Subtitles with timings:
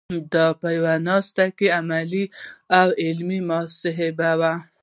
[0.33, 2.25] دا په یوه ناسته کې عملي
[2.79, 4.07] او علمي مباحثه
[4.41, 4.53] ده.